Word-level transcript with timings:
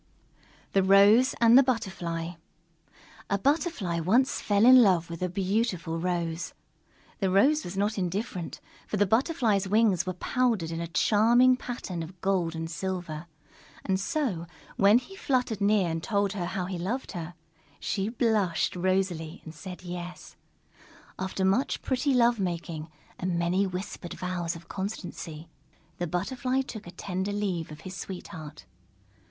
_THE 0.73 0.81
ROSE 0.81 1.35
AND 1.39 1.55
THE 1.55 1.61
BUTTERFLY 1.61 2.35
A 3.29 3.37
Butterfly 3.37 3.99
once 3.99 4.41
fell 4.41 4.65
in 4.65 4.81
love 4.81 5.11
with 5.11 5.21
a 5.21 5.29
beautiful 5.29 5.99
Rose. 5.99 6.55
The 7.19 7.29
Rose 7.29 7.63
was 7.63 7.77
not 7.77 7.99
indifferent, 7.99 8.59
for 8.87 8.97
the 8.97 9.05
Butterfly's 9.05 9.67
wings 9.67 10.07
were 10.07 10.13
powdered 10.15 10.71
in 10.71 10.81
a 10.81 10.87
charming 10.87 11.55
pattern 11.55 12.01
of 12.01 12.19
gold 12.19 12.55
and 12.55 12.67
silver. 12.67 13.27
And 13.85 13.99
so, 13.99 14.47
when 14.75 14.97
he 14.97 15.15
fluttered 15.15 15.61
near 15.61 15.91
and 15.91 16.01
told 16.01 16.33
how 16.33 16.65
he 16.65 16.79
loved 16.79 17.11
her, 17.11 17.35
she 17.79 18.09
blushed 18.09 18.75
rosily 18.75 19.43
and 19.45 19.53
said 19.53 19.83
yes. 19.83 20.35
After 21.19 21.45
much 21.45 21.83
pretty 21.83 22.15
love 22.15 22.39
making 22.39 22.89
and 23.19 23.37
many 23.37 23.67
whispered 23.67 24.15
vows 24.15 24.55
of 24.55 24.67
constancy, 24.67 25.47
the 25.99 26.07
Butterfly 26.07 26.61
took 26.61 26.87
a 26.87 26.91
tender 26.91 27.31
leave 27.31 27.69
of 27.71 27.81
his 27.81 27.95
sweetheart. 27.95 28.65